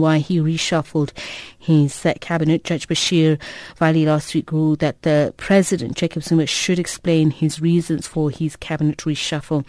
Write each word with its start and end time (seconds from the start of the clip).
why 0.00 0.18
he 0.18 0.38
reshuffled 0.38 1.10
his 1.58 2.06
cabinet. 2.20 2.64
Judge 2.64 2.88
Bashir 2.88 3.40
Vally 3.76 4.06
last 4.06 4.34
week 4.34 4.52
ruled 4.52 4.78
that 4.78 5.02
the 5.02 5.34
president, 5.36 5.96
Jacob 5.96 6.22
Zuma, 6.22 6.46
should 6.46 6.78
explain 6.78 7.30
his 7.30 7.60
reasons 7.60 8.06
for 8.06 8.30
his 8.30 8.56
cabinet 8.56 8.98
reshuffle. 8.98 9.66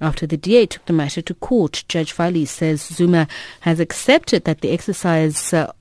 After 0.00 0.26
the 0.26 0.36
DA 0.36 0.66
took 0.66 0.84
the 0.86 0.92
matter 0.92 1.22
to 1.22 1.34
court, 1.34 1.84
Judge 1.88 2.12
Vally 2.12 2.44
says 2.44 2.82
Zuma 2.82 3.26
has 3.60 3.80
accepted 3.80 4.44
that 4.44 4.60
the 4.60 4.70
exercise 4.70 5.52
uh, 5.52 5.72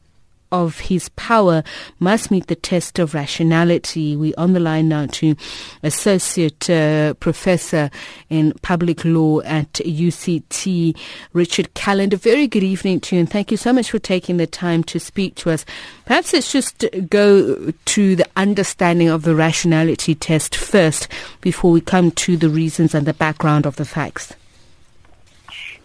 of 0.52 0.80
his 0.80 1.10
power 1.10 1.64
must 2.00 2.32
meet 2.32 2.48
the 2.48 2.56
test 2.56 3.00
of 3.00 3.14
rationality. 3.14 4.16
We 4.16 4.34
on 4.36 4.54
the 4.54 4.60
line 4.60 4.90
now 4.90 5.08
to 5.08 5.36
Associate 5.84 6.70
uh, 6.70 7.14
Professor 7.16 7.90
in 8.30 8.54
Public 8.62 9.04
Law 9.06 9.42
at 9.42 9.74
UCT, 9.74 10.98
Richard 11.34 11.74
Calland. 11.74 12.14
A 12.14 12.18
very 12.18 12.48
good 12.48 12.64
evening 12.64 13.00
to 13.02 13.16
you 13.16 13.20
and 13.22 13.30
thank 13.30 13.52
you 13.52 13.58
so 13.58 13.74
much 13.74 13.92
for 13.92 14.00
taking 14.00 14.38
the 14.38 14.48
time 14.48 14.84
to 14.86 15.00
speak 15.00 15.36
to 15.36 15.52
us. 15.52 15.66
Perhaps 16.06 16.34
let's 16.34 16.52
just 16.52 16.86
go 17.10 17.72
to 17.86 18.16
the 18.16 18.28
understanding 18.36 19.10
of 19.10 19.24
the 19.24 19.36
rationality 19.36 20.16
test 20.16 20.56
first 20.56 21.08
before 21.42 21.72
we 21.72 21.82
come 21.82 22.12
to 22.12 22.38
the 22.38 22.50
reasons 22.50 22.96
and 22.96 23.06
the 23.06 23.14
background 23.14 23.66
of 23.66 23.76
the 23.76 23.86
facts. 23.86 24.34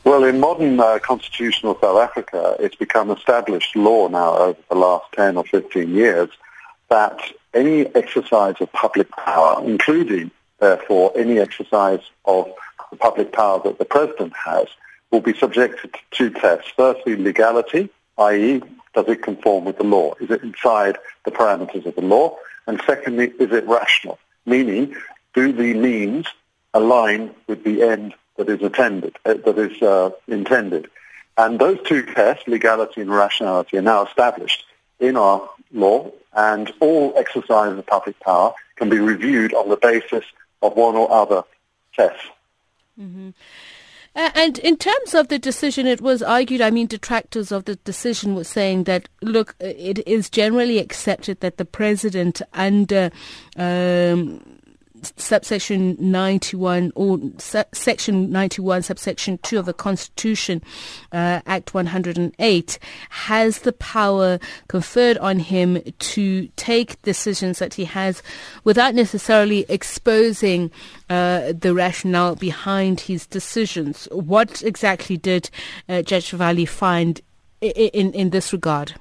Well, 0.04 0.24
in 0.24 0.40
modern 0.40 0.80
uh, 0.80 0.98
constitutional 1.00 1.78
South 1.80 1.96
Africa, 1.96 2.56
it's 2.58 2.74
become 2.74 3.10
established 3.12 3.76
law 3.76 4.08
now 4.08 4.36
over 4.36 4.58
the 4.68 4.74
last 4.74 5.04
10 5.12 5.36
or 5.36 5.44
15 5.44 5.94
years 5.94 6.28
that 6.88 7.20
any 7.54 7.86
exercise 7.94 8.56
of 8.60 8.72
public 8.72 9.08
power, 9.12 9.62
including, 9.64 10.32
therefore, 10.58 11.12
any 11.14 11.38
exercise 11.38 12.00
of 12.24 12.52
the 12.90 12.96
public 12.96 13.32
power 13.32 13.60
that 13.62 13.78
the 13.78 13.84
president 13.84 14.32
has, 14.34 14.66
will 15.12 15.20
be 15.20 15.34
subjected 15.34 15.92
to 15.92 16.00
two 16.10 16.30
tests. 16.30 16.72
Firstly, 16.76 17.14
legality, 17.14 17.88
i.e., 18.18 18.60
does 18.94 19.06
it 19.06 19.22
conform 19.22 19.66
with 19.66 19.78
the 19.78 19.84
law? 19.84 20.14
Is 20.20 20.30
it 20.30 20.42
inside 20.42 20.98
the 21.24 21.30
parameters 21.30 21.86
of 21.86 21.94
the 21.94 22.02
law? 22.02 22.36
And 22.66 22.82
secondly, 22.84 23.32
is 23.38 23.52
it 23.52 23.66
rational? 23.68 24.18
Meaning, 24.46 24.96
do 25.32 25.52
the 25.52 25.74
means 25.74 26.26
align 26.74 27.30
with 27.46 27.62
the 27.62 27.82
end 27.82 28.14
that 28.36 28.48
is 28.48 28.62
attended, 28.62 29.16
uh, 29.24 29.34
that 29.34 29.58
is 29.58 29.82
uh, 29.82 30.10
intended. 30.28 30.88
And 31.36 31.58
those 31.58 31.78
two 31.84 32.04
tests, 32.04 32.46
legality 32.46 33.00
and 33.00 33.10
rationality, 33.10 33.78
are 33.78 33.82
now 33.82 34.04
established 34.04 34.64
in 35.00 35.16
our 35.16 35.48
law, 35.72 36.10
and 36.34 36.72
all 36.80 37.14
exercise 37.16 37.76
of 37.76 37.86
public 37.86 38.18
power 38.20 38.52
can 38.76 38.88
be 38.88 38.98
reviewed 38.98 39.54
on 39.54 39.68
the 39.68 39.76
basis 39.76 40.24
of 40.60 40.76
one 40.76 40.94
or 40.94 41.10
other 41.10 41.42
test. 41.94 42.20
Mm-hmm. 43.00 43.30
And 44.14 44.58
in 44.58 44.76
terms 44.76 45.14
of 45.14 45.28
the 45.28 45.38
decision, 45.38 45.86
it 45.86 46.02
was 46.02 46.22
argued, 46.22 46.60
I 46.60 46.70
mean, 46.70 46.86
detractors 46.86 47.50
of 47.50 47.64
the 47.64 47.76
decision 47.76 48.34
were 48.34 48.44
saying 48.44 48.84
that, 48.84 49.08
look, 49.22 49.56
it 49.58 50.06
is 50.06 50.28
generally 50.28 50.78
accepted 50.78 51.40
that 51.40 51.56
the 51.56 51.64
president 51.64 52.42
under 52.52 53.10
um, 53.56 54.60
subsection 55.16 55.96
91 55.98 56.92
or 56.94 57.18
section 57.72 58.30
91 58.30 58.82
subsection 58.82 59.38
2 59.38 59.58
of 59.58 59.66
the 59.66 59.72
constitution 59.72 60.62
uh, 61.12 61.40
act 61.46 61.74
108 61.74 62.78
has 63.10 63.60
the 63.60 63.72
power 63.72 64.38
conferred 64.68 65.18
on 65.18 65.38
him 65.38 65.80
to 65.98 66.48
take 66.56 67.00
decisions 67.02 67.58
that 67.58 67.74
he 67.74 67.84
has 67.84 68.22
without 68.64 68.94
necessarily 68.94 69.64
exposing 69.68 70.70
uh, 71.10 71.52
the 71.52 71.74
rationale 71.74 72.36
behind 72.36 73.00
his 73.00 73.26
decisions. 73.26 74.08
What 74.12 74.62
exactly 74.62 75.16
did 75.16 75.50
uh, 75.88 76.02
judge 76.02 76.30
Vally 76.30 76.66
find 76.66 77.20
in, 77.60 77.70
in, 77.70 78.12
in 78.12 78.30
this 78.30 78.52
regard? 78.52 78.94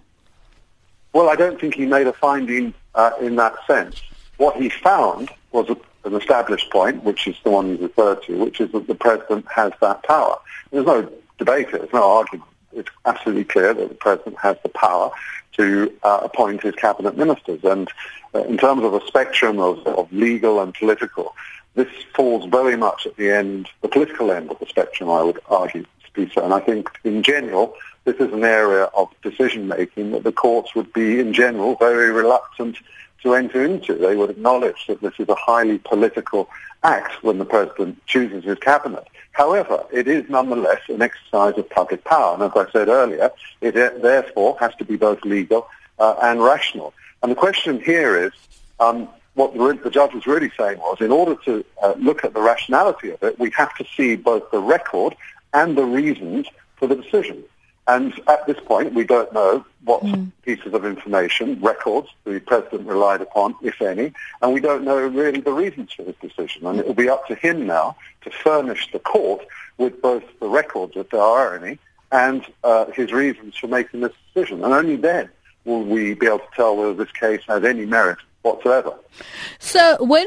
Well 1.14 1.30
i 1.30 1.36
don't 1.36 1.60
think 1.60 1.76
he 1.76 1.86
made 1.86 2.08
a 2.08 2.14
finding 2.14 2.74
uh, 2.96 3.12
in 3.22 3.36
that 3.38 3.56
sense. 3.68 4.02
What 4.38 4.56
he 4.56 4.70
found 4.70 5.30
was 5.52 5.70
a 5.70 5.78
an 6.04 6.16
established 6.16 6.70
point, 6.72 7.04
which 7.04 7.28
is 7.28 7.36
the 7.44 7.52
one 7.52 7.70
you 7.70 7.78
referred 7.78 8.24
to, 8.24 8.38
which 8.38 8.60
is 8.60 8.72
that 8.72 8.88
the 8.88 8.96
president 8.96 9.46
has 9.50 9.72
that 9.82 10.04
power. 10.04 10.38
There's 10.72 10.86
no 10.86 11.10
debate 11.38 11.70
here. 11.70 11.80
There's 11.80 11.94
no 11.94 12.18
argument. 12.18 12.50
It's 12.74 12.90
absolutely 13.06 13.44
clear 13.44 13.74
that 13.74 13.90
the 13.90 13.96
president 13.96 14.38
has 14.40 14.58
the 14.64 14.70
power 14.70 15.12
to 15.58 15.92
uh, 16.04 16.22
appoint 16.24 16.64
his 16.64 16.76
cabinet 16.76 17.18
ministers. 17.18 17.64
And 17.64 17.90
uh, 18.34 18.44
in 18.46 18.58
terms 18.58 18.84
of 18.84 18.94
a 18.94 19.06
spectrum 19.08 19.60
of, 19.60 19.86
of 19.86 20.12
legal 20.12 20.62
and 20.62 20.74
political, 20.74 21.36
this 21.76 21.90
falls 22.16 22.50
very 22.50 22.78
much 22.78 23.06
at 23.06 23.16
the 23.18 23.30
end, 23.32 23.70
the 23.82 23.88
political 23.88 24.32
end 24.32 24.50
of 24.52 24.60
the 24.60 24.66
spectrum, 24.66 25.10
I 25.10 25.24
would 25.24 25.40
argue 25.48 25.86
so. 26.34 26.44
And 26.44 26.54
I 26.54 26.60
think 26.60 26.90
in 27.04 27.24
general, 27.24 27.76
this 28.04 28.16
is 28.18 28.34
an 28.34 28.44
area 28.44 28.86
of 28.96 29.10
decision 29.22 29.68
making 29.68 30.12
that 30.12 30.24
the 30.24 30.32
courts 30.32 30.76
would 30.76 30.92
be 30.94 31.20
in 31.20 31.34
general 31.34 31.76
very 31.76 32.12
reluctant 32.12 32.78
to 33.24 33.36
enter 33.36 33.64
into. 33.64 33.96
They 33.96 34.16
would 34.16 34.30
acknowledge 34.30 34.88
that 34.88 35.02
this 35.02 35.14
is 35.20 35.30
a 35.30 35.36
highly 35.36 35.78
political 35.80 36.50
act 36.84 37.24
when 37.24 37.38
the 37.38 37.46
president 37.46 38.04
chooses 38.06 38.44
his 38.44 38.58
cabinet. 38.58 39.08
However, 39.34 39.86
it 39.92 40.08
is 40.08 40.30
nonetheless 40.30 40.82
an 40.90 41.02
exercise 41.02 41.58
of 41.58 41.70
public 41.70 42.04
power, 42.04 42.34
and 42.34 42.44
as 42.44 42.52
I 42.56 42.70
said 42.72 42.90
earlier, 42.90 43.32
it 43.62 43.74
therefore 44.02 44.58
has 44.60 44.76
to 44.76 44.86
be 44.86 44.98
both 44.98 45.24
legal 45.24 45.68
uh, 46.00 46.16
and 46.22 46.44
rational. 46.44 46.94
And 47.22 47.32
the 47.32 47.36
question 47.36 47.80
here 47.82 48.18
is, 48.18 48.32
um, 48.80 49.08
what 49.36 49.54
the, 49.54 49.80
the, 49.84 49.90
judge 49.90 50.14
was 50.14 50.28
really 50.28 50.52
saying 50.58 50.80
was, 50.80 50.98
in 51.00 51.12
order 51.12 51.36
to 51.46 51.64
uh, 51.82 51.94
look 51.98 52.26
at 52.26 52.34
the 52.34 52.42
rationality 52.42 53.12
of 53.12 53.24
it, 53.24 53.40
we 53.40 53.52
have 53.52 53.74
to 53.76 53.86
see 53.96 54.16
both 54.16 54.52
the 54.52 54.60
record 54.60 55.16
and 55.54 55.78
the 55.78 55.86
reasons 55.86 56.48
for 56.76 56.88
the 56.88 56.96
decision. 56.96 57.44
And 57.88 58.14
at 58.28 58.46
this 58.46 58.60
point, 58.66 58.94
we 58.94 59.04
don't 59.04 59.34
know 59.34 59.66
what 59.84 60.04
mm. 60.04 60.32
pieces 60.44 60.74
of 60.74 60.86
information, 60.86 61.60
records, 61.62 62.10
the 62.24 62.40
president 62.40 62.88
relied 62.88 63.22
upon, 63.22 63.56
if 63.62 63.82
any, 63.82 64.14
and 64.42 64.54
we 64.54 64.60
don't 64.60 64.84
know 64.84 65.08
really 65.08 65.42
the 65.42 65.52
reasons 65.52 65.92
for 65.92 66.04
his 66.04 66.16
decision. 66.22 66.68
And 66.68 66.80
it 66.80 66.86
will 66.86 66.94
be 66.94 67.10
up 67.10 67.28
to 67.28 67.36
him 67.36 67.66
now 67.66 67.96
to 68.22 68.30
furnish 68.30 68.92
the 68.92 69.00
court 69.00 69.46
with 69.78 70.02
both 70.02 70.24
the 70.40 70.48
records, 70.48 70.94
if 70.96 71.10
there 71.10 71.22
are 71.22 71.56
any, 71.56 71.80
and 72.12 72.46
uh, 72.64 72.86
his 72.92 73.12
reasons 73.12 73.58
for 73.58 73.68
making 73.68 74.02
this 74.02 74.14
decision. 74.34 74.64
And 74.64 74.74
only 74.74 74.96
then 74.96 75.30
will 75.66 75.84
we 75.84 76.14
be 76.14 76.28
able 76.28 76.40
to 76.40 76.46
tell 76.56 76.78
whether 76.78 76.94
this 76.94 77.12
case 77.12 77.42
has 77.48 77.64
any 77.64 77.86
merit 77.86 78.20
whatsoever. 78.44 78.94
So 79.60 80.04
when 80.04 80.26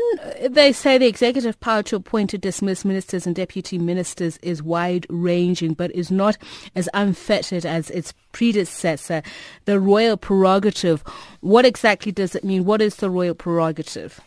they 0.48 0.72
say 0.72 0.98
the 0.98 1.06
executive 1.06 1.58
power 1.60 1.82
to 1.84 1.96
appoint 1.96 2.34
or 2.34 2.38
dismiss 2.38 2.84
ministers 2.84 3.26
and 3.26 3.34
deputy 3.34 3.78
ministers 3.78 4.38
is 4.38 4.62
wide 4.62 5.06
ranging 5.08 5.74
but 5.74 5.90
is 5.92 6.10
not 6.10 6.36
as 6.74 6.88
unfettered 6.94 7.66
as 7.66 7.90
its 7.90 8.14
predecessor, 8.32 9.22
the 9.64 9.80
royal 9.80 10.16
prerogative, 10.16 11.02
what 11.40 11.64
exactly 11.64 12.12
does 12.12 12.34
it 12.34 12.44
mean? 12.44 12.64
What 12.64 12.80
is 12.80 12.96
the 12.96 13.10
royal 13.10 13.34
prerogative? 13.34 14.20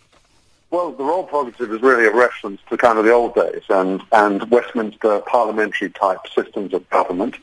Well, 0.70 0.92
the 0.92 1.03
royal 1.03 1.24
prerogative 1.24 1.72
is 1.72 1.81
really 1.81 2.06
a 2.06 2.14
reference 2.14 2.59
to 2.70 2.78
kind 2.78 3.00
of 3.00 3.06
the 3.06 3.14
old 3.14 3.36
days 3.36 3.64
and, 3.70 4.02
and 4.12 4.50
Westminster 4.52 5.22
parliamentary 5.22 5.90
type 5.92 6.20
systems 6.36 6.74
of 6.74 6.90
government 6.90 7.36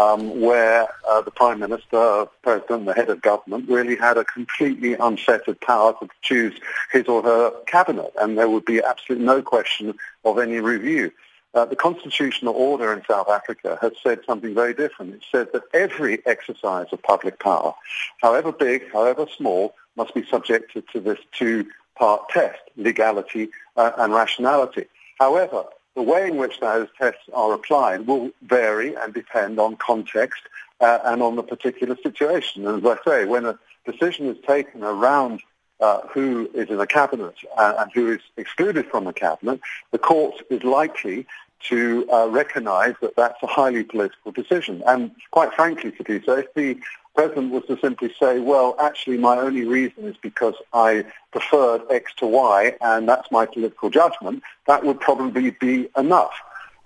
um, 0.00 0.40
where 0.40 0.88
uh, 1.08 1.20
the 1.20 1.30
Prime 1.30 1.58
Minister, 1.58 2.26
President, 2.42 2.86
the 2.86 2.94
head 2.94 3.10
of 3.10 3.20
government 3.20 3.68
really 3.68 3.96
had 3.96 4.16
a 4.16 4.24
completely 4.24 4.94
unfettered 4.94 5.60
power 5.60 5.94
to 6.00 6.08
choose 6.22 6.58
his 6.90 7.06
or 7.06 7.22
her 7.22 7.50
cabinet, 7.66 8.12
and 8.20 8.38
there 8.38 8.48
would 8.48 8.64
be 8.64 8.82
absolutely 8.82 9.26
no 9.26 9.42
question 9.42 9.94
of 10.24 10.38
any 10.38 10.60
review. 10.60 11.12
Uh, 11.52 11.64
the 11.64 11.76
constitutional 11.76 12.54
order 12.54 12.92
in 12.92 13.02
South 13.04 13.28
Africa 13.28 13.76
has 13.82 13.92
said 14.02 14.20
something 14.24 14.54
very 14.54 14.72
different. 14.72 15.14
It 15.14 15.24
said 15.30 15.48
that 15.52 15.64
every 15.74 16.24
exercise 16.24 16.86
of 16.92 17.02
public 17.02 17.38
power, 17.40 17.74
however 18.22 18.52
big, 18.52 18.90
however 18.92 19.26
small, 19.36 19.74
must 19.96 20.14
be 20.14 20.24
subjected 20.24 20.84
to 20.92 21.00
this 21.00 21.18
two-part 21.32 22.28
test, 22.30 22.62
legality 22.76 23.50
uh, 23.76 23.90
and 23.98 24.14
rationality. 24.14 24.86
However, 25.18 25.64
the 25.96 26.02
way 26.02 26.28
in 26.28 26.36
which 26.36 26.60
those 26.60 26.88
tests 26.96 27.22
are 27.32 27.52
applied 27.52 28.06
will 28.06 28.30
vary 28.42 28.94
and 28.94 29.12
depend 29.12 29.58
on 29.58 29.76
context 29.76 30.42
uh, 30.80 30.98
and 31.04 31.22
on 31.22 31.36
the 31.36 31.42
particular 31.42 31.96
situation. 32.02 32.66
And 32.66 32.84
as 32.84 32.98
I 32.98 33.10
say, 33.10 33.24
when 33.24 33.44
a 33.44 33.58
decision 33.84 34.26
is 34.26 34.36
taken 34.46 34.82
around 34.82 35.42
uh, 35.80 36.00
who 36.12 36.50
is 36.54 36.68
in 36.68 36.76
the 36.76 36.86
cabinet 36.86 37.34
uh, 37.56 37.74
and 37.78 37.90
who 37.92 38.12
is 38.12 38.20
excluded 38.36 38.86
from 38.86 39.04
the 39.04 39.12
cabinet, 39.12 39.60
the 39.90 39.98
court 39.98 40.42
is 40.50 40.62
likely 40.62 41.26
to 41.68 42.08
uh, 42.10 42.26
recognize 42.28 42.94
that 43.00 43.16
that's 43.16 43.42
a 43.42 43.46
highly 43.46 43.84
political 43.84 44.32
decision. 44.32 44.82
And 44.86 45.12
quite 45.30 45.52
frankly, 45.54 45.92
Khadija, 45.92 46.40
if 46.40 46.54
the 46.54 46.78
president 47.14 47.52
was 47.52 47.64
to 47.66 47.78
simply 47.80 48.14
say, 48.18 48.38
well, 48.38 48.76
actually 48.80 49.18
my 49.18 49.36
only 49.38 49.64
reason 49.64 50.04
is 50.04 50.16
because 50.22 50.54
I 50.72 51.04
preferred 51.32 51.82
X 51.90 52.12
to 52.18 52.26
Y 52.26 52.76
and 52.80 53.08
that's 53.08 53.30
my 53.30 53.46
political 53.46 53.90
judgment, 53.90 54.42
that 54.66 54.84
would 54.84 55.00
probably 55.00 55.50
be 55.50 55.88
enough. 55.96 56.32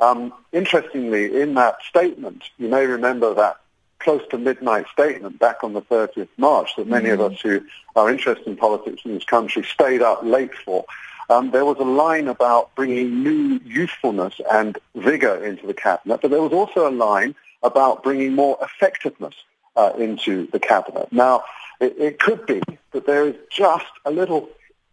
Um, 0.01 0.33
interestingly, 0.53 1.41
in 1.41 1.55
that 1.55 1.77
statement, 1.89 2.45
you 2.59 2.69
may 2.69 2.87
remember 2.87 3.33
that 3.35 3.59
close 4.01 4.23
to 4.31 4.39
midnight 4.39 4.87
statement 4.93 5.39
back 5.39 5.65
on 5.65 5.73
the 5.73 5.83
30th 5.83 6.29
March 6.37 6.77
that 6.77 6.87
many 6.87 7.09
mm-hmm. 7.09 7.21
of 7.21 7.33
us 7.33 7.41
who 7.41 7.61
are 7.97 8.11
interested 8.11 8.47
in 8.47 8.57
politics 8.57 9.03
in 9.05 9.15
this 9.15 9.25
country 9.25 9.63
stayed 9.63 10.03
up 10.03 10.23
late 10.23 10.55
for. 10.65 10.85
Um, 11.31 11.51
there 11.51 11.65
was 11.65 11.79
a 11.79 11.85
line 11.85 12.29
about 12.29 12.75
bringing 12.75 13.23
new 13.23 13.61
youthfulness 13.65 14.35
and 14.51 14.79
vigor 14.95 15.45
into 15.45 15.67
the 15.67 15.75
cabinet, 15.75 16.21
but 16.23 16.31
there 16.31 16.43
was 16.43 16.53
also 16.53 16.89
a 16.89 16.93
line 16.93 17.35
about 17.63 18.03
bringing 18.03 18.35
more 18.35 18.59
effectiveness 18.61 19.35
uh, 19.77 19.93
into 19.99 20.47
the 20.49 20.61
cabinet. 20.61 21.13
Now, 21.13 21.45
it, 21.81 21.97
it, 21.99 22.19
could 22.19 22.47
be 22.47 22.63
that 22.93 23.07
there 23.07 23.27
is 23.27 23.37
just 23.51 23.87
a 24.05 24.11
little 24.11 24.49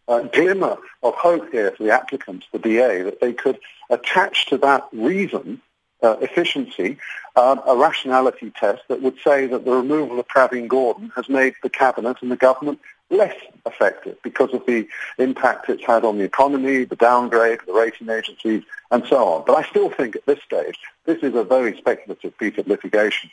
uh, 0.08 0.22
glimmer 0.24 0.78
of 1.04 1.14
hope 1.16 1.52
here 1.52 1.72
for 1.72 1.84
the 1.84 1.92
applicants, 1.92 2.48
the 2.52 2.60
DA, 2.60 3.04
that 3.04 3.20
they 3.20 3.34
could 3.34 3.60
attach 3.90 4.48
to 4.48 4.58
that 4.60 4.88
reason 4.92 5.62
uh, 6.02 6.18
efficiency, 6.22 6.98
um, 7.36 7.62
a 7.68 7.76
rationality 7.76 8.52
test 8.60 8.82
that 8.88 9.02
would 9.02 9.18
say 9.24 9.46
that 9.48 9.66
the 9.66 9.72
removal 9.72 10.20
of 10.20 10.28
Pravin 10.28 10.68
Gordhan 10.68 11.12
has 11.16 11.30
made 11.30 11.54
the 11.62 11.70
cabinet 11.70 12.18
and 12.22 12.32
the 12.32 12.36
government 12.36 12.80
less 13.12 13.36
effective 13.66 14.18
because 14.24 14.54
of 14.54 14.66
the 14.66 14.88
impact 15.18 15.70
it's 15.70 15.86
had 15.86 16.04
on 16.04 16.18
the 16.18 16.24
economy, 16.24 16.86
the 16.86 16.96
downgrade, 16.96 17.60
the 17.68 17.74
rating 17.74 18.10
agencies, 18.10 18.64
and 18.90 19.06
so 19.06 19.28
on. 19.28 19.44
But 19.46 19.58
I 19.58 19.70
still 19.70 19.90
think 19.90 20.16
at 20.16 20.26
this 20.26 20.40
stage, 20.44 20.78
this 21.06 21.20
is 21.22 21.36
a 21.36 21.44
very 21.44 21.78
speculative 21.78 22.38
piece 22.38 22.58
of 22.58 22.68
litigation. 22.68 23.30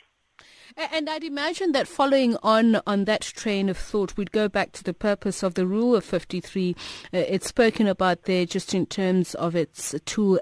And 0.77 1.09
I'd 1.09 1.23
imagine 1.23 1.71
that 1.73 1.87
following 1.87 2.37
on 2.43 2.79
on 2.87 3.05
that 3.05 3.21
train 3.21 3.69
of 3.69 3.77
thought, 3.77 4.15
we'd 4.15 4.31
go 4.31 4.47
back 4.47 4.71
to 4.73 4.83
the 4.83 4.93
purpose 4.93 5.43
of 5.43 5.55
the 5.55 5.65
Rule 5.65 5.95
of 5.95 6.05
53. 6.05 6.75
Uh, 7.13 7.17
it's 7.17 7.47
spoken 7.47 7.87
about 7.87 8.23
there 8.23 8.45
just 8.45 8.73
in 8.73 8.85
terms 8.85 9.35
of 9.35 9.55
its 9.55 9.95
tool 10.05 10.39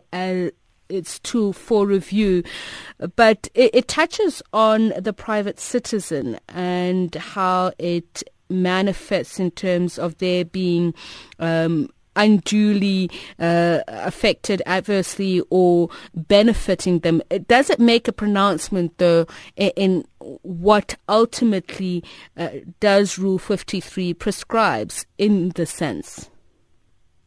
it's 0.90 1.20
tool 1.20 1.54
for 1.54 1.86
review, 1.86 2.44
but 3.16 3.50
it, 3.54 3.72
it 3.74 3.88
touches 3.88 4.42
on 4.54 4.94
the 4.98 5.12
private 5.12 5.60
citizen 5.60 6.40
and 6.48 7.14
how 7.16 7.72
it 7.78 8.24
manifests 8.50 9.40
in 9.40 9.52
terms 9.52 9.98
of 10.00 10.18
there 10.18 10.46
being 10.46 10.94
um, 11.40 11.90
unduly 12.18 13.10
uh, 13.40 13.80
affected 13.88 14.62
adversely 14.66 15.42
or 15.50 15.90
benefiting 16.14 17.00
them. 17.00 17.22
Does 17.48 17.70
it 17.70 17.80
make 17.80 18.08
a 18.08 18.12
pronouncement, 18.12 18.98
though, 18.98 19.28
in, 19.56 19.72
in 19.76 20.06
what 20.42 20.98
ultimately 21.08 22.04
uh, 22.36 22.50
does 22.80 23.18
Rule 23.18 23.38
53 23.38 24.14
prescribes 24.16 25.06
in 25.18 25.50
the 25.50 25.66
sense? 25.66 26.30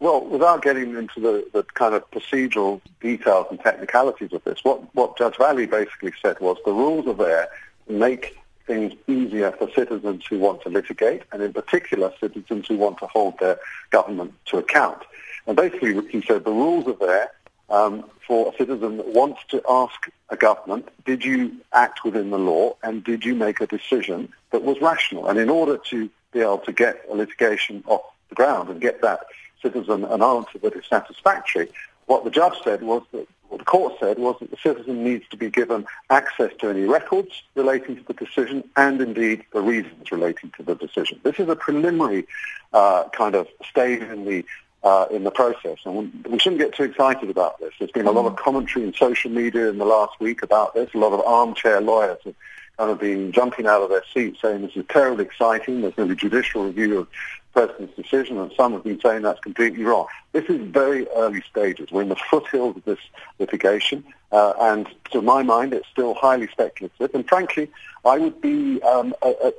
Well, 0.00 0.24
without 0.24 0.62
getting 0.62 0.96
into 0.96 1.20
the, 1.20 1.46
the 1.52 1.62
kind 1.74 1.94
of 1.94 2.10
procedural 2.10 2.80
details 3.00 3.46
and 3.50 3.60
technicalities 3.60 4.32
of 4.32 4.42
this, 4.44 4.64
what, 4.64 4.94
what 4.94 5.16
Judge 5.18 5.36
Vally 5.36 5.66
basically 5.66 6.12
said 6.22 6.40
was 6.40 6.56
the 6.64 6.72
rules 6.72 7.06
are 7.06 7.14
there 7.14 7.48
to 7.86 7.92
make 7.92 8.38
things 8.70 8.92
easier 9.08 9.50
for 9.58 9.68
citizens 9.80 10.24
who 10.28 10.38
want 10.38 10.62
to 10.62 10.68
litigate, 10.68 11.22
and 11.32 11.42
in 11.42 11.52
particular 11.52 12.12
citizens 12.20 12.68
who 12.68 12.76
want 12.76 12.98
to 12.98 13.06
hold 13.06 13.34
their 13.40 13.58
government 13.90 14.32
to 14.46 14.58
account. 14.58 15.02
And 15.46 15.56
basically, 15.56 15.92
he 16.08 16.20
said 16.22 16.44
the 16.44 16.52
rules 16.52 16.86
are 16.86 17.00
there 17.06 17.28
um, 17.68 18.04
for 18.26 18.52
a 18.52 18.56
citizen 18.56 18.98
that 18.98 19.08
wants 19.08 19.40
to 19.48 19.60
ask 19.68 19.98
a 20.28 20.36
government, 20.36 20.88
did 21.04 21.24
you 21.24 21.56
act 21.72 22.04
within 22.04 22.30
the 22.30 22.38
law, 22.38 22.76
and 22.84 23.02
did 23.02 23.24
you 23.24 23.34
make 23.34 23.60
a 23.60 23.66
decision 23.66 24.32
that 24.52 24.62
was 24.62 24.80
rational? 24.80 25.26
And 25.28 25.36
in 25.38 25.50
order 25.50 25.76
to 25.90 26.08
be 26.32 26.40
able 26.40 26.58
to 26.58 26.72
get 26.72 27.04
a 27.10 27.14
litigation 27.14 27.82
off 27.86 28.02
the 28.28 28.36
ground 28.36 28.68
and 28.70 28.80
get 28.80 29.02
that 29.02 29.20
citizen 29.60 30.04
an 30.04 30.22
answer 30.22 30.58
that 30.62 30.74
is 30.74 30.84
satisfactory. 30.88 31.68
What 32.10 32.24
the 32.24 32.30
judge 32.30 32.54
said 32.64 32.82
was 32.82 33.02
that, 33.12 33.28
what 33.50 33.58
the 33.58 33.64
court 33.64 33.94
said 34.00 34.18
was 34.18 34.34
that 34.40 34.50
the 34.50 34.56
citizen 34.56 35.04
needs 35.04 35.28
to 35.28 35.36
be 35.36 35.48
given 35.48 35.86
access 36.10 36.50
to 36.58 36.68
any 36.68 36.82
records 36.82 37.44
relating 37.54 37.94
to 37.94 38.02
the 38.02 38.14
decision 38.14 38.64
and 38.76 39.00
indeed 39.00 39.44
the 39.52 39.60
reasons 39.60 40.10
relating 40.10 40.50
to 40.56 40.64
the 40.64 40.74
decision. 40.74 41.20
This 41.22 41.38
is 41.38 41.48
a 41.48 41.54
preliminary 41.54 42.26
uh, 42.72 43.04
kind 43.10 43.36
of 43.36 43.46
stage 43.62 44.02
in 44.02 44.24
the 44.24 44.44
uh, 44.82 45.06
in 45.12 45.22
the 45.22 45.30
process. 45.30 45.78
And 45.84 46.26
we 46.28 46.40
shouldn't 46.40 46.60
get 46.60 46.74
too 46.74 46.82
excited 46.82 47.30
about 47.30 47.60
this. 47.60 47.74
There's 47.78 47.92
been 47.92 48.08
a 48.08 48.10
lot 48.10 48.26
of 48.26 48.32
mm. 48.32 48.38
commentary 48.38 48.86
in 48.86 48.92
social 48.92 49.30
media 49.30 49.68
in 49.68 49.78
the 49.78 49.84
last 49.84 50.18
week 50.18 50.42
about 50.42 50.74
this. 50.74 50.90
A 50.92 50.98
lot 50.98 51.12
of 51.12 51.20
armchair 51.20 51.80
lawyers 51.80 52.18
have 52.24 52.34
kind 52.76 52.90
of 52.90 52.98
been 52.98 53.30
jumping 53.30 53.68
out 53.68 53.82
of 53.82 53.90
their 53.90 54.02
seats 54.12 54.40
saying 54.42 54.62
this 54.62 54.74
is 54.74 54.84
terribly 54.88 55.26
exciting. 55.26 55.82
There's 55.82 55.94
going 55.94 56.08
to 56.08 56.14
be 56.16 56.20
judicial 56.20 56.64
review 56.64 56.98
of 56.98 57.08
President's 57.52 57.96
decision, 57.96 58.38
and 58.38 58.52
some 58.56 58.72
have 58.72 58.84
been 58.84 59.00
saying 59.00 59.22
that's 59.22 59.40
completely 59.40 59.84
wrong. 59.84 60.06
This 60.32 60.44
is 60.48 60.60
very 60.70 61.08
early 61.16 61.42
stages. 61.50 61.90
We're 61.90 62.02
in 62.02 62.08
the 62.08 62.16
foothills 62.30 62.76
of 62.76 62.84
this 62.84 62.98
litigation, 63.38 64.04
uh, 64.30 64.52
and 64.60 64.88
to 65.10 65.20
my 65.20 65.42
mind, 65.42 65.72
it's 65.72 65.88
still 65.88 66.14
highly 66.14 66.46
speculative. 66.48 67.10
And 67.14 67.28
frankly, 67.28 67.70
I 68.04 68.18
would 68.18 68.40
be 68.40 68.80
um, 68.82 69.14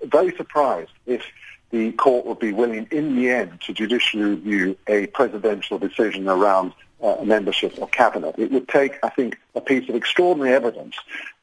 very 0.06 0.36
surprised 0.36 0.92
if 1.06 1.24
the 1.72 1.92
court 1.94 2.26
would 2.26 2.40
be 2.40 2.54
willing, 2.54 2.88
in 2.92 3.16
the 3.16 3.30
end, 3.30 3.60
to 3.62 3.74
judicially 3.74 4.24
review 4.24 4.78
a 4.88 5.08
presidential 5.08 5.78
decision 5.78 6.28
around 6.28 6.74
uh, 7.02 7.18
membership 7.24 7.78
of 7.80 7.92
cabinet. 7.92 8.36
It 8.38 8.52
would 8.52 8.68
take, 8.68 8.98
I 9.04 9.10
think, 9.10 9.40
a 9.56 9.62
piece 9.62 9.90
of 9.90 9.96
extraordinary 9.96 10.54
evidence 10.54 10.96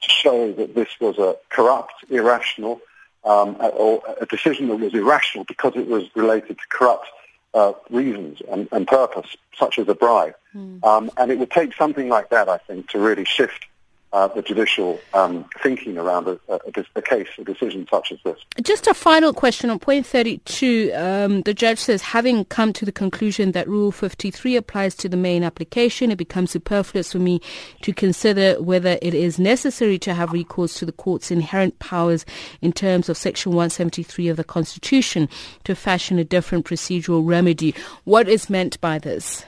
to 0.02 0.10
show 0.10 0.52
that 0.52 0.74
this 0.74 0.88
was 1.00 1.18
a 1.18 1.36
corrupt, 1.48 1.94
irrational, 2.10 2.80
um, 3.24 3.56
or 3.60 4.02
a 4.20 4.26
decision 4.26 4.68
that 4.68 4.76
was 4.76 4.94
irrational 4.94 5.44
because 5.44 5.74
it 5.76 5.86
was 5.86 6.04
related 6.14 6.58
to 6.58 6.64
corrupt 6.68 7.06
uh, 7.54 7.72
reasons 7.90 8.40
and, 8.50 8.68
and, 8.72 8.86
purpose, 8.86 9.36
such 9.58 9.78
as 9.78 9.88
a 9.88 9.94
bribe. 9.94 10.34
Mm. 10.54 10.84
Um, 10.84 11.10
and 11.16 11.30
it 11.30 11.38
would 11.38 11.50
take 11.50 11.74
something 11.74 12.08
like 12.08 12.30
that, 12.30 12.48
I 12.48 12.58
think, 12.58 12.90
to 12.90 12.98
really 12.98 13.24
shift 13.24 13.66
uh, 14.12 14.28
the 14.28 14.40
judicial 14.42 14.98
um, 15.12 15.44
thinking 15.62 15.98
around 15.98 16.26
a, 16.26 16.40
a, 16.48 16.58
a, 16.96 17.02
case, 17.02 17.28
a 17.38 17.44
decision 17.44 17.86
such 17.90 18.10
as 18.12 18.18
this. 18.24 18.38
Just 18.62 18.86
a 18.86 18.94
final 18.94 19.34
question 19.34 19.68
on 19.68 19.78
point 19.78 20.06
32. 20.06 20.92
Um, 20.94 21.42
the 21.42 21.52
judge 21.52 21.78
says, 21.78 22.00
having 22.00 22.46
come 22.46 22.72
to 22.72 22.84
the 22.84 22.92
conclusion 22.92 23.52
that 23.52 23.68
Rule 23.68 23.92
53 23.92 24.56
applies 24.56 24.94
to 24.96 25.08
the 25.08 25.16
main 25.16 25.44
application, 25.44 26.10
it 26.10 26.16
becomes 26.16 26.52
superfluous 26.52 27.12
for 27.12 27.18
me 27.18 27.40
to 27.82 27.92
consider 27.92 28.60
whether 28.62 28.98
it 29.02 29.12
is 29.12 29.38
necessary 29.38 29.98
to 29.98 30.14
have 30.14 30.32
recourse 30.32 30.78
to 30.78 30.86
the 30.86 30.92
court's 30.92 31.30
inherent 31.30 31.78
powers 31.78 32.24
in 32.62 32.72
terms 32.72 33.08
of 33.08 33.16
Section 33.16 33.52
173 33.52 34.28
of 34.28 34.38
the 34.38 34.44
Constitution 34.44 35.28
to 35.64 35.74
fashion 35.74 36.18
a 36.18 36.24
different 36.24 36.64
procedural 36.64 37.26
remedy. 37.26 37.74
What 38.04 38.28
is 38.28 38.48
meant 38.48 38.80
by 38.80 38.98
this? 38.98 39.44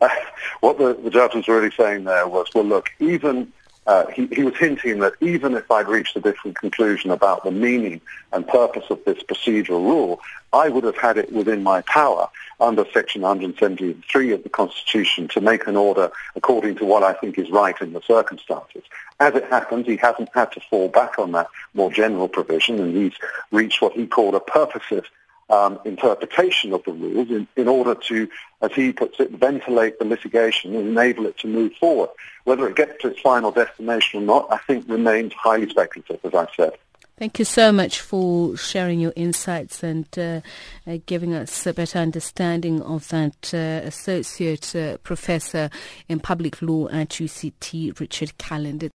what 0.60 0.78
the, 0.78 0.94
the 1.02 1.10
judge 1.10 1.34
was 1.34 1.48
really 1.48 1.70
saying 1.70 2.04
there 2.04 2.28
was, 2.28 2.48
well, 2.54 2.64
look, 2.64 2.90
even 3.00 3.52
uh, 3.86 4.06
he, 4.08 4.26
he, 4.32 4.42
was 4.42 4.56
hinting 4.56 4.98
that 4.98 5.14
even 5.20 5.54
if 5.54 5.70
I'd 5.70 5.86
reached 5.86 6.16
a 6.16 6.20
different 6.20 6.56
conclusion 6.56 7.10
about 7.10 7.44
the 7.44 7.52
meaning 7.52 8.00
and 8.32 8.46
purpose 8.46 8.84
of 8.90 9.04
this 9.04 9.22
procedural 9.22 9.84
rule, 9.84 10.20
I 10.52 10.68
would 10.68 10.84
have 10.84 10.96
had 10.96 11.18
it 11.18 11.32
within 11.32 11.62
my 11.62 11.82
power 11.82 12.28
under 12.58 12.84
Section 12.92 13.22
173 13.22 14.32
of 14.32 14.42
the 14.42 14.48
Constitution 14.48 15.28
to 15.28 15.40
make 15.40 15.66
an 15.66 15.76
order 15.76 16.10
according 16.34 16.76
to 16.76 16.84
what 16.84 17.02
I 17.02 17.12
think 17.12 17.38
is 17.38 17.50
right 17.50 17.80
in 17.80 17.92
the 17.92 18.02
circumstances. 18.02 18.82
As 19.20 19.34
it 19.34 19.44
happens, 19.44 19.86
he 19.86 19.96
hasn't 19.96 20.30
had 20.34 20.50
to 20.52 20.60
fall 20.68 20.88
back 20.88 21.18
on 21.18 21.32
that 21.32 21.48
more 21.74 21.92
general 21.92 22.28
provision, 22.28 22.80
and 22.80 22.96
he's 22.96 23.14
reached 23.52 23.80
what 23.82 23.92
he 23.92 24.06
called 24.06 24.34
a 24.34 24.40
purposive 24.40 25.06
um, 25.48 25.78
interpretation 25.84 26.72
of 26.72 26.82
the 26.84 26.92
rules 26.92 27.30
in, 27.30 27.46
in 27.56 27.68
order 27.68 27.94
to, 27.94 28.28
as 28.62 28.72
he 28.72 28.92
puts 28.92 29.20
it, 29.20 29.30
ventilate 29.30 29.98
the 29.98 30.04
litigation 30.04 30.74
and 30.74 30.88
enable 30.88 31.26
it 31.26 31.38
to 31.38 31.46
move 31.46 31.72
forward. 31.74 32.10
Whether 32.44 32.68
it 32.68 32.76
gets 32.76 33.00
to 33.02 33.08
its 33.08 33.20
final 33.20 33.50
destination 33.50 34.22
or 34.22 34.26
not, 34.26 34.52
I 34.52 34.58
think 34.58 34.88
remains 34.88 35.32
highly 35.34 35.68
speculative, 35.68 36.20
as 36.24 36.34
I've 36.34 36.54
said. 36.56 36.72
Thank 37.18 37.38
you 37.38 37.46
so 37.46 37.72
much 37.72 38.02
for 38.02 38.58
sharing 38.58 39.00
your 39.00 39.14
insights 39.16 39.82
and 39.82 40.06
uh, 40.18 40.42
uh, 40.86 40.98
giving 41.06 41.32
us 41.32 41.66
a 41.66 41.72
better 41.72 41.98
understanding 41.98 42.82
of 42.82 43.08
that 43.08 43.54
uh, 43.54 43.86
Associate 43.86 44.76
uh, 44.76 44.98
Professor 44.98 45.70
in 46.10 46.20
Public 46.20 46.60
Law 46.60 46.88
at 46.88 47.08
UCT, 47.08 47.98
Richard 47.98 48.34
Calland. 48.36 48.90